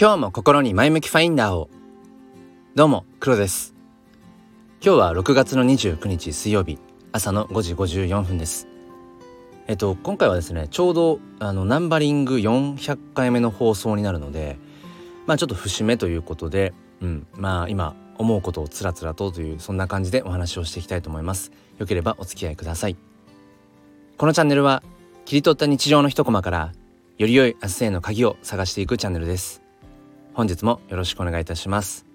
[0.00, 1.68] 今日も心に前向きファインダーを。
[2.76, 3.74] どうも黒です。
[4.80, 6.78] 今日は6月の29日水曜日
[7.10, 8.68] 朝の5時54分です。
[9.66, 14.56] えっと今回はですねちょうどあのナンバリング400回目の放送になるので
[15.26, 21.50] まあちょっと節目ということでうんまあ今思うことをつらつらとというそんな感じでお話をしていきたいと思います。
[21.78, 22.96] よければお付き合いください。
[24.16, 24.84] このチャンネルは
[25.24, 26.72] 切り取った日常の一コマから
[27.16, 29.67] より良い明日への鍵を探していくチャンネルです。
[30.38, 32.06] 本日もよろしくお願いいたします。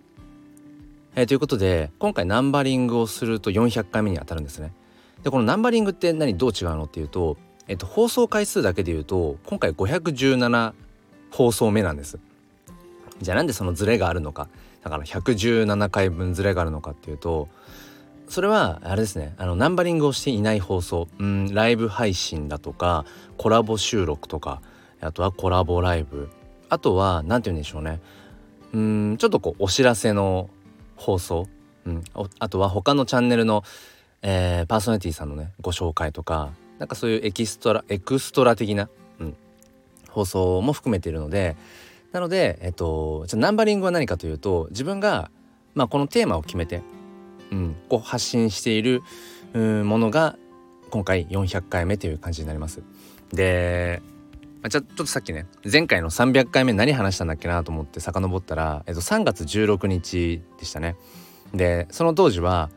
[1.14, 4.72] えー、ということで今回ナンバリングをすると400回目にあたるんですね。
[5.24, 7.36] でこのナンバリングって何どう違うのっていうと、
[7.68, 10.74] えっと、放送回数だけで言うと今回517
[11.32, 12.18] 放送目なんです。
[13.22, 14.48] じゃあなんでそのズレがあるのか
[14.86, 17.50] だから117回分ズレがあるのかっていうと
[18.30, 23.04] それはあれですねあのナンバリングをしていない放送うんライブ配信だとか
[23.38, 24.62] コラボ収録とか
[25.02, 26.30] あとはコラボライブ
[26.70, 28.00] あとは何て言うんでしょうね
[28.74, 30.50] うんちょっとこうお知らせの
[30.96, 31.48] 放送、
[31.86, 32.04] うん、
[32.40, 33.64] あとは他のチャンネルの、
[34.22, 38.90] えー、パーソナリティさんのねご紹介とかなんかそういうエキストラエクストラ的な、
[39.20, 39.36] うん、
[40.10, 41.56] 放送も含めているので
[42.12, 45.32] なので、えっと、じゃナンバリングは何かというと自分が、
[45.74, 46.82] まあ、このテーマを決めて、
[47.52, 49.02] うん、こう発信している
[49.54, 50.38] ものが
[50.92, 52.84] 今回400回目という感じになります。
[53.32, 54.04] で
[54.64, 60.96] まあ、ちょちょっとさっきね前回の300回目何話したんだっけなと思って遡ったら、えっと、3月16日でしたね。
[61.54, 62.70] でその当時は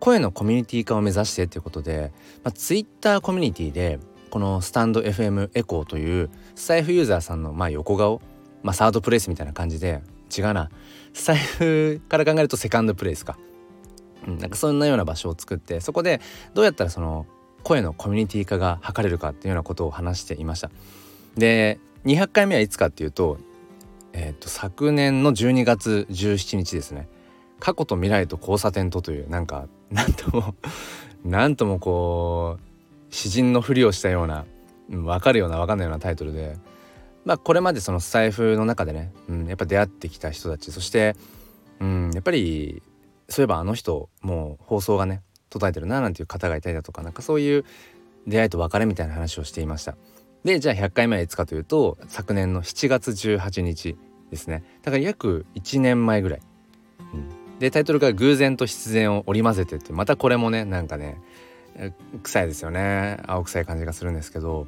[0.00, 2.12] 声のコミュニティ化を目指してっていうことで、
[2.44, 3.98] まあ、Twitter コミュニティで
[4.30, 8.20] このスタンド FM エコーというスタイフユーザーさんのまあ横顔、
[8.62, 10.02] まあ、サードプレイスみたいな感じで
[10.36, 10.70] 違うな
[11.14, 13.38] スタイフから考えるとセカンドプレイスか、
[14.26, 16.20] うん、なんかそんなような場所を作ってそこで
[16.52, 17.26] どうやったらその
[17.62, 20.70] 声のコミュニティ化が図れるかっていうようなことを話していました。
[21.36, 23.38] で200回目はいつかっていうと,、
[24.12, 27.08] えーと、昨年の12月17日ですね
[27.58, 30.54] 過去と未来と交差点とというなんか なんとも
[31.24, 34.46] なんともこう詩人のふりをしたような
[34.88, 36.56] 分かるような分かんないようなタイトルで
[37.24, 41.16] まあこれまでそのスタイフの中でね、うん、やっぱ出会ってきた人たちそして、
[41.80, 42.82] うん、やっぱり
[43.28, 47.64] そういえばあの人もう放送がね途絶えてるななんていう方がいたりだとかなんかそういう
[48.26, 49.96] 出会いと別れみたいな話をしていました。
[50.44, 53.96] でじゃあ100回目いつかというと昨年の7月18日
[54.30, 54.64] ですね。
[54.82, 56.40] だから約1年前ぐらい、
[57.14, 61.20] うん、でタイトルが「偶然と必然を織り交ぜて」ってまたこれもねなんかね
[62.22, 63.18] 臭いですよね。
[63.26, 64.66] 青臭い感じがするんですけど、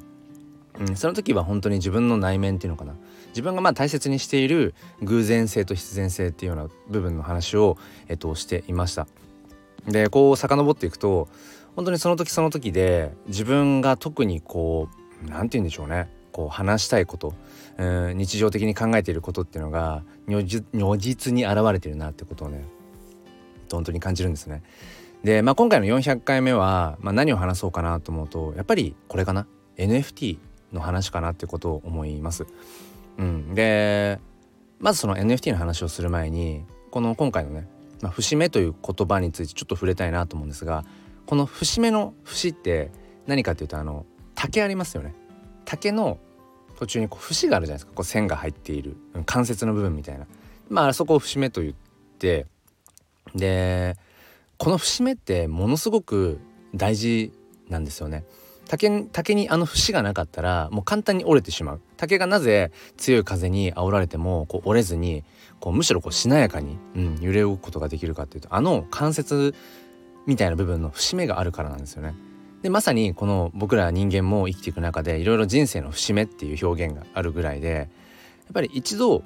[0.79, 2.93] うん、その時は本当に自分の内面っていうのかな。
[3.29, 9.07] 自分がまあ大切にしている偶然性と必然性っていうような部分の話を、えっと、していました。
[9.87, 11.27] でこう遡っていくと
[11.75, 17.33] 本当にその時その時で自分が特にこう何て言うんでしょうねこう話したいこと、
[17.77, 22.65] うん、日常的に考えていることっていうのが如実に現れてるなってことをね
[23.71, 24.61] 本当に感じるんですね。
[25.23, 29.47] で、まあ、今回の400回目は、まあ、何を話そうかなと思うとやっぱりこれかな
[29.77, 30.37] ？NFT
[30.73, 32.45] の話かなってことを思います。
[33.17, 34.19] うん、で
[34.79, 37.67] まずその NFT の話をする前にこの今回のね、
[38.01, 40.83] まあ、節目という言葉についてちょっと触れたいなと思うんですが
[41.25, 42.91] この節目の節って
[43.25, 44.05] 何かっていうとあの
[44.35, 45.13] 竹ありますよね。
[45.65, 46.19] 竹の
[46.77, 47.93] 途中にこう節があるじゃないですか。
[47.93, 48.97] こう線が入っている。
[49.25, 50.25] 関節の部分みたいな。
[50.69, 51.73] まああそこを節目と言っ
[52.19, 52.45] て
[53.35, 53.97] で
[54.57, 56.39] この節目ってものすごく
[56.73, 57.31] 大事
[57.69, 58.25] なんですよね。
[58.67, 61.81] 竹竹にあの節がなかったらもう簡単に折れてしまう。
[61.97, 65.23] 竹がなぜ強い風に煽られてもこう折れずに
[65.59, 69.53] こうむしろこうしなやかに、うん、揺れ動くことができるかっていうとあの関節
[70.25, 72.15] みたいな部分の節目があるからなんですよね。
[72.63, 77.87] でまさにこの僕ら人間も生きていく中でいろいろ人生の節目っていう表現があるぐらいでやっ
[78.53, 79.23] ぱり一度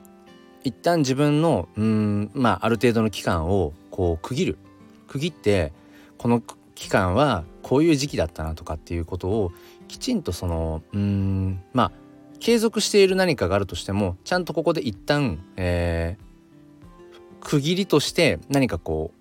[0.63, 4.57] 一旦自分のうんまあある程度の期間をこう区切る。
[5.07, 5.71] 区切って
[6.17, 6.41] この
[6.75, 9.51] 期間はこういう時期だったなとかっていうことを
[9.87, 11.91] きちんとそのうんまあ
[12.39, 19.16] 継続している何かがあるとしてもちゃんとここで一旦、えー、区切りとして何かこう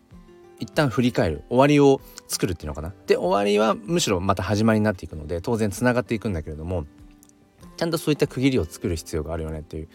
[0.58, 1.44] 一旦振り返る。
[1.48, 2.92] 終わりを作るっていうのかな。
[3.06, 6.86] で終わりはむしろまた始まりになっていくので当然つながっていくんだけれども
[7.76, 9.88] ちゃんとそういった区切りを作る必要があるよねっていう。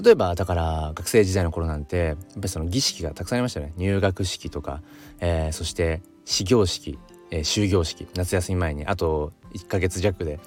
[0.00, 3.72] 例えばだから学生時代の頃なんてやっぱりその儀式がたくさんありましたね。
[3.76, 4.82] 入学式とか、
[5.20, 6.98] えー、そして始業式、
[7.30, 10.38] えー、終業式夏休み前にあと1ヶ月弱で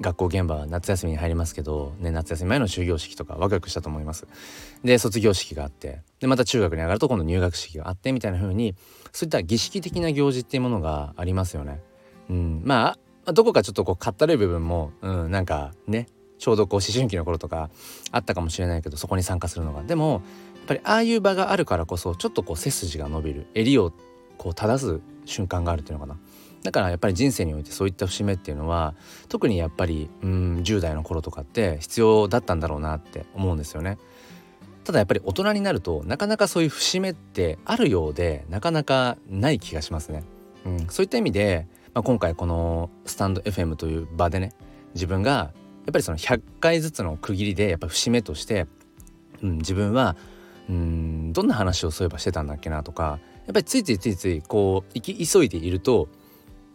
[0.00, 4.26] 学校現場は夏休みに入りますけど、ね、夏休み前の終業式とかワクワクしたと思います。
[4.84, 8.74] で卒業式があってでまた中学に上がると今度入学式があってみたいな風に
[9.12, 11.80] そういった儀式的な行事っていうものがありますよね。
[12.30, 16.06] うん、まあどこかちょっとこうかったるい部分も、うん、なんかね
[16.38, 17.68] ちょうどこう思春期の頃とか
[18.12, 20.22] あったかもしれないけどそこに参加するのがでもやっ
[20.66, 23.92] ぱりああいう場があるからこそちょっとこう背筋が伸びる襟を
[24.36, 26.18] こう正す瞬間があるっていうのかな
[26.62, 28.94] だからやっぱり人生においてそういった節目っていうのは
[29.28, 33.98] 特にやっぱりうん10代の頃とかって必要だったんだろうなって思うんですよね。
[34.84, 40.24] ただやっぱり大人になるとなかなかそういう節目ってあるようでなかなかない気がしますね。
[40.64, 44.52] うん、そういった意味で、まあ、今回このスタンド FM という場でね
[44.94, 48.66] 自分がやっぱりその100回ずつの区切りでやっぱ節目として、
[49.42, 50.16] うん、自分は
[50.68, 56.08] うんどんな話をそういえばしてたんだっけなとかやっぱりついついついついこう行き急いでいると、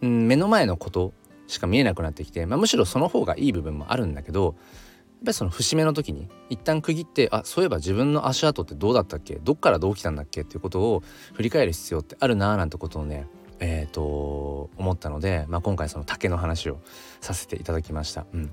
[0.04, 1.14] うん、目の前のこと
[1.48, 9.36] しか見えなくなってきて、まあ、むしろその方がいい部分もあるんだけどやっぱりその節目の時に一旦区切ってあそういえば自分の足跡ってどうだったっけ？
[9.36, 10.42] どっからどう来たんだっけ？
[10.42, 11.04] っていうことを
[11.34, 13.26] 振り返る必要ってあるなーなんてことをね
[13.60, 16.82] えーと、思ったので、まあ、今回その竹の話を
[17.22, 18.26] させていただきました。
[18.34, 18.52] うん、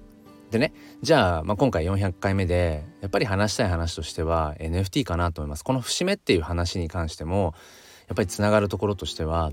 [0.52, 5.64] でねじゃあ、まあ、今回400回目でやっぱり話したい話としては NFT かなと思います。
[5.64, 7.55] この節目っていう話に関しても
[8.06, 9.50] やっぱりつながるところとしては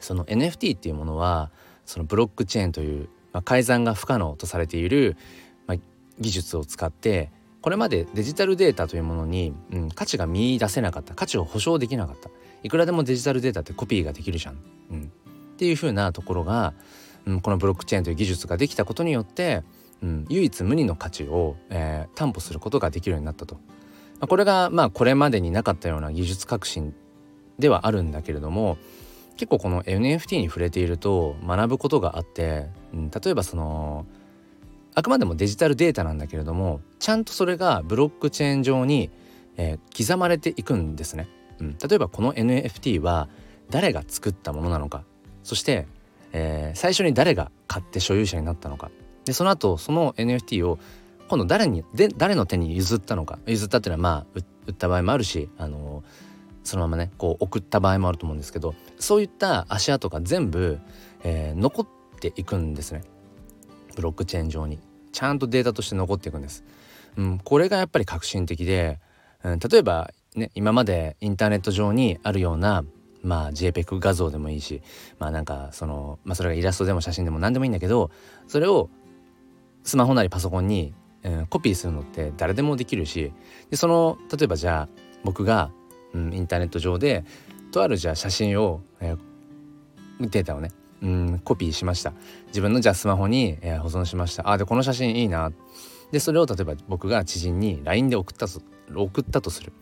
[0.00, 1.50] その NFT っていうものは
[1.84, 5.16] そのブロックチェーンという、まあ、改ざんが不可能とされている、
[5.66, 5.78] まあ、
[6.18, 7.30] 技術を使って
[7.60, 12.30] これまでデジタルデータというものに、うん、価値が見いだせなかった価値を保証できなかった。
[12.62, 14.58] いくらでもデジタルデータってコピーができるじゃん、
[14.90, 16.74] うん、っていう風なところが、
[17.26, 19.62] うん、このブロックチェーンという技術ができたことによって、
[20.02, 23.56] うん、唯一無二の価値を、えー、担保することができるようになったと。
[23.56, 23.60] ま
[24.22, 26.94] あ、これがまあこれまでになかったような技術革新
[27.58, 28.78] ではあるんだけれども
[29.36, 34.06] 結構この NFT に触れていると学ぶことがあって、うん、例えばその
[34.94, 39.10] あくまでもデジタルデータなんだけれどもちゃんとそれがブロックチェーン上に、
[39.56, 41.28] えー、刻まれていくんですね。
[41.58, 43.28] うん、例えばこの NFT は
[43.70, 45.04] 誰が作ったものなのか。
[45.42, 45.86] そして、
[46.32, 48.90] えー、最初に誰が買って所有者になったのか。
[49.26, 50.78] でその後その NFT を
[51.28, 53.38] 今度誰にで誰の手に譲ったのか。
[53.46, 54.26] 譲ったっていうのはまあ
[54.66, 56.25] 売った場合もあるし、あのー、
[56.66, 60.78] そのままねこう送った場合もあると思うんですけどそういった足跡が全部、
[61.22, 61.86] えー、残っ
[62.20, 63.02] ていくんですね
[63.94, 64.78] ブロックチェーン上に
[65.12, 66.62] ちゃんとデータとして残っていくんです。
[67.16, 69.00] うん、これがやっぱり革新的で、
[69.42, 72.84] うん、例えばね今までインターネット上にあるような
[73.22, 74.82] まあ JPEG 画像でもいいし
[75.18, 78.10] まあなんかそのまあそれがイラストでも写真でも何でもいいんだけど
[78.48, 78.90] それを
[79.84, 80.92] スマホなりパソコンに、
[81.22, 83.32] うん、コピーするのって誰でもできるし
[83.70, 84.88] でその例えばじゃあ
[85.24, 85.70] 僕が、
[86.16, 87.24] うん、インターネット上で
[87.72, 90.70] とあるじゃあ写真を、えー、データをね
[91.02, 92.12] うんコピーしました。
[92.48, 94.50] 自分のじゃあスマホに、えー、保存しました。
[94.50, 95.52] あでこの写真いいな。
[96.10, 98.60] でそれを例えば僕が知人に LINE で送ったと
[98.94, 99.72] 送ったとする。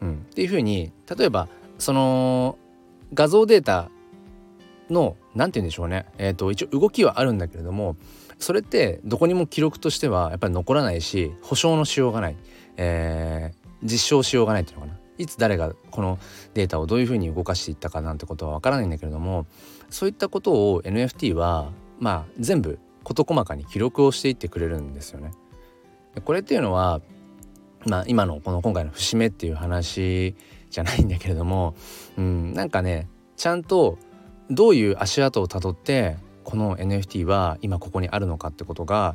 [0.00, 1.48] うん、っていうふうに例えば
[1.78, 2.58] その
[3.14, 3.90] 画像データ
[4.90, 7.96] の何て言うんでしょうね、えーと、一応動きはあるんだけれども
[8.38, 12.36] それってどこにも記録としてはやっぱり残らないし保証のしようがない、
[12.76, 14.98] えー、実証しようがないっていうのかな。
[15.18, 16.18] いつ誰がこの
[16.54, 19.46] データをどういうふうに動かしていったかなんてことはわからないんだけれども
[19.90, 25.32] そういったことを NFT はまあ全部事細かに記録をしていってくれるんですよね。
[26.24, 27.00] これっていうのは
[27.86, 30.34] まあ、今のこの今回の節目っていう話
[30.70, 31.74] じゃないんだけれども、
[32.16, 33.98] うん、なんかねちゃんと
[34.50, 39.14] どういう足跡をたどってこの NFT は今ここにあるのかってことが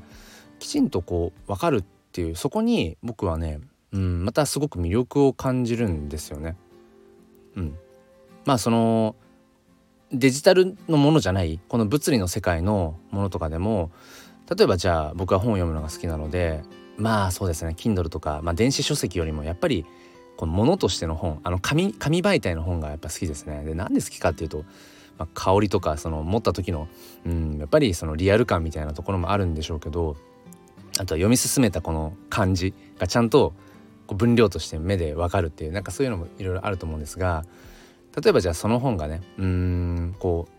[0.59, 3.59] きちんとこう分かるっていうそこに僕はね、
[3.93, 6.57] うん、またすごく魅力を感じるんですよね。
[7.55, 7.77] うん、
[8.45, 9.15] まあその
[10.11, 13.91] デジタルのものじゃないこの物理の世界のものとかでも
[14.55, 16.61] 例えばじゃあ僕は本を読むのが好きなので
[16.97, 19.85] まあそうですね Kindle とか、まあ、電子書籍よりもやっぱり
[20.37, 23.63] このものとしての本あの紙紙媒体の本がやっぱ好きですね。
[23.63, 24.65] でなんで好きかっていうと、
[25.17, 26.87] まあ、香りとかその持った時の、
[27.25, 30.15] うん、やっぱりそのリアル感みたいなところもあるんでしょうけど
[30.93, 33.53] あとは読み進めたこの感じがちゃんと
[34.13, 37.45] こう分量として目でわかるっていうなんかそういうのもいろいろあると思うんですが
[38.21, 40.53] 例えばじゃあその本がねうんこう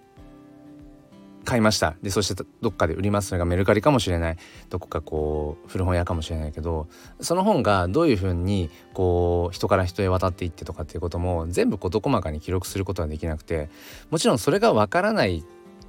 [1.45, 1.95] 買いました。
[2.01, 4.39] でそしてどっかで売りますそれがメルカリかもしれない。
[4.71, 6.89] どこかこう古本屋かもしれないけど
[7.21, 13.69] その本がどういうふうにこう人から人へ渡っていってとかっていうことも全部事細かに記録することはできなくて
[14.11, 15.45] もちろんそれがわからないっ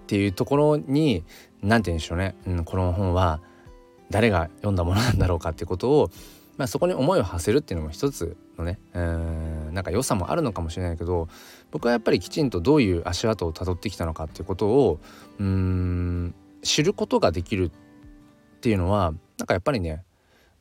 [0.08, 1.24] ていうところに
[1.64, 3.40] 何て言うんでしょうね、うん、この本は
[4.10, 6.12] 誰が読んだものなんだろうかっていうことを
[6.58, 11.28] まあ、そこに思いを馳せるっていうのも一つのねうんなんか良さもあるのかもしれないけど
[11.72, 15.00] 僕はやっぱりきちんとどういう足跡をたどってきたのかっていうことを
[15.40, 20.04] うん知ることができるっていうのはなんかやっぱりね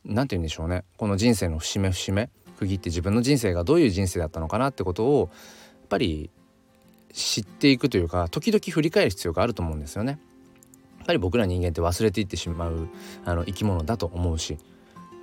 [0.03, 5.29] 何て言うんでしょうねこの人生の節目節目区切って自分の人生がどういう人生だったのかなってことを
[5.81, 6.29] やっぱり
[7.13, 10.19] 知っていくというか時々振り返る必要があると思うんですよね。
[10.97, 12.89] やっぱり僕ら人間って忘れていってしまう
[13.25, 14.57] あの生き物だと思うし、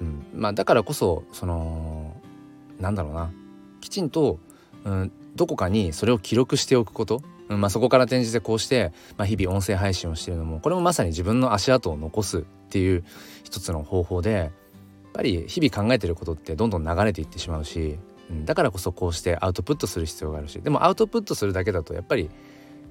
[0.02, 0.26] うん。
[0.34, 2.16] まあ、だからこそその
[2.80, 3.30] なんだろうな。
[3.80, 4.38] きちんと、
[4.84, 13.04] うん、どこかにそれを記録しておくこと、うんまあ、そこから転じてこうして、まあ、日々音声配信をしているのもこれもまさに自分の足跡を残すっていう
[13.44, 14.50] 一つの方法でやっ
[15.12, 17.98] ぱり日々考えてることってどんどん流れていってしまうし、
[18.30, 22.30] うん、だからこそこうしてアウトプットする必要があるしでもアウトプットするだけだとやっぱり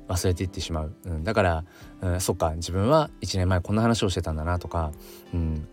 [0.08, 1.63] 忘れていってしまう、うん、だから、
[2.01, 4.91] うん、そっか自分は1年前こんな話をしてたんだなとか、
[5.34, 5.68] うん、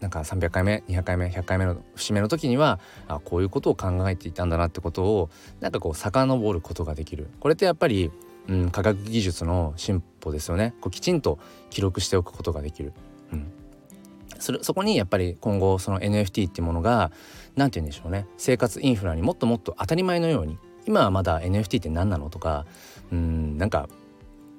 [0.00, 7.28] なんか300回目200回目100回目の節目の時にはあこういうことを考えていたんだなってことをなんかこう遡ることができる。
[7.40, 8.10] これってやっぱり、
[8.48, 10.74] うん、科学技術の進歩ですよね。
[10.80, 11.38] こうきちんと
[11.70, 12.92] 記録しておくことができる。
[13.32, 13.52] うん。
[14.38, 17.10] それそこにやっぱり今後その NFT っていうものが
[17.54, 18.26] 何て言うんでしょうね。
[18.36, 22.66] 生活インフラにもっともっと当たり前のように今はまだ NFT って何なのとか
[23.10, 23.88] うんなんか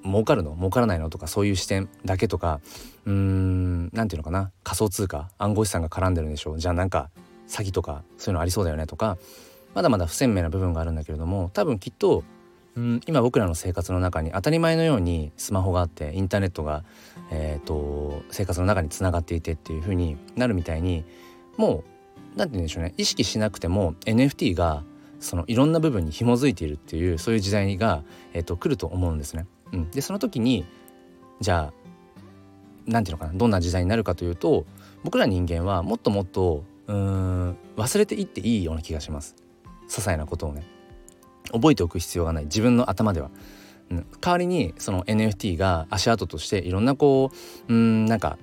[0.04, 0.54] 儲かるの？
[0.56, 1.10] 儲からないの？
[1.10, 2.60] とかそういう視点だけとか
[3.06, 4.50] うーん何て言うのかな？
[4.62, 6.58] 仮想通貨暗号資産が絡んでるんでしょう。
[6.58, 7.10] じゃあなんか
[7.48, 9.16] 詐欺とかそういうのありそうだよねとか
[9.74, 12.22] まだまだ不鮮明な部分があるんだけれども多分きっと
[12.76, 16.84] うん今僕らの生活の中に当たり前のようにスマホがあってインターネットが、
[17.30, 21.04] えーと、生活の中につながっていてっていう風になるみたいに
[21.56, 21.84] もう
[22.36, 22.94] 何て言うんでしょうね。
[22.98, 24.84] 意識しなくても NFT が
[25.18, 29.46] そのいろんな部分に紐づいているっていうそういう時代が、えーと、来ると思うんですね。
[29.72, 30.64] うん、でその時に
[31.40, 31.72] じゃあ
[32.86, 34.64] 何て言うのかなどんな時代になるかというと
[35.04, 39.36] 僕ら人間はもっともっとうん忘れていっていいような気がします。
[39.88, 40.64] 些細なことをね。
[41.52, 42.44] 覚えておく必要がない。
[42.44, 43.30] 自分の頭では。
[43.90, 47.30] うん、代わりにその NFT が足跡としていろんなこ
[47.68, 48.38] ううんなんか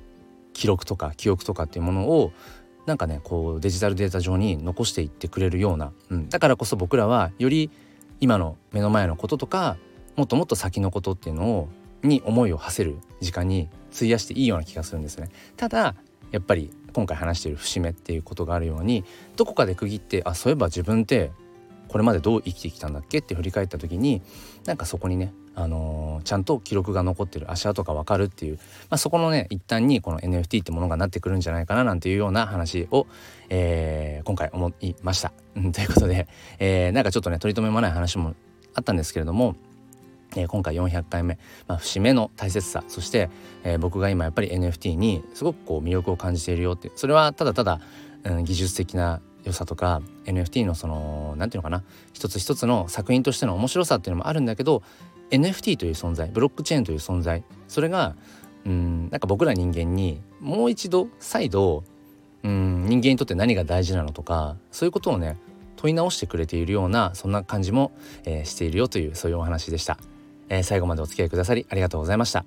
[0.53, 2.31] 記録とか記憶とかっていうものを
[2.87, 7.69] なんかねこうデジタルデータ上に残していってくれるような、うん、だからこそ僕らはより
[8.19, 9.77] 今の目の前のこととか
[10.15, 11.69] もっともっと先のことっていうのを
[12.03, 15.29] に思いを馳せる時間に費やしていいような気がするんですね。
[15.57, 15.95] ただ
[16.31, 19.03] やっぱり今回話している節目っていうことがあるように
[19.35, 21.31] どこかで区切ってあそういえば自分って
[21.87, 24.21] これまでどう生きてきたんだっけって振り返った時に
[24.65, 33.07] なんかそこにねあのー、ちゃんと記録が残ってる足跡が分かるっていう、まあ、そこのね一端にこの NFT ってものがなってくるんじゃないかななんていうような話を、
[33.49, 35.31] えー、今回思いました。
[35.53, 36.27] ということで、
[36.59, 38.35] えー、なんかちょっとね取り留めもない話も
[38.73, 39.55] あったんですけれども、
[40.35, 41.37] えー、今回400回目、
[41.67, 42.83] まあ、節目の大切さ。
[42.87, 43.29] そして、
[43.63, 46.91] えー、僕が今やっぱり NFT にすごくこう魅力を感じているよって。
[46.95, 47.79] それはただただ、
[48.23, 51.83] うん、技術的な良さとか NFT のその何て言うのかな。
[52.13, 54.83] 一つ一つの作品としての面白さっていうのもあるんだけど
[55.29, 57.43] NFT という存在ブロックチェーンという存在。
[57.67, 58.15] それが
[58.65, 61.83] うんなんか僕ら人間にもう一度再度
[62.43, 65.37] うん人間にとって何が大事なのとかそういうことをね
[65.75, 67.91] 問い直してくれているようなそんな感じも、
[68.23, 69.97] えー、しているよというそういうお話でした、
[70.49, 72.45] えー、最後までお付き合いくださりありがとうございました、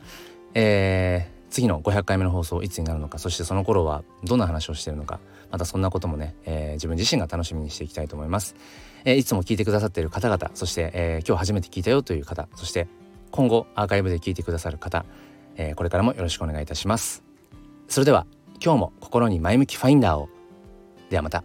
[0.55, 8.57] えー、次の500回目の放送いつになるのかそしてその頃はどんな話をしてるのかまたそんなこともね、えー、自分自身が楽しみにしていきたいと思います、
[9.05, 12.88] えー、いつも聞いてくださっている方々そして、えー、今日初めて聞いたよという方そして
[13.31, 15.05] 今後アーカイブで聞いてくださる方、
[15.57, 17.23] え、これからもよろしくお願いいたします。
[17.88, 18.26] それでは
[18.62, 20.28] 今日も心に前向きファインダーを。
[21.11, 21.45] ではまた。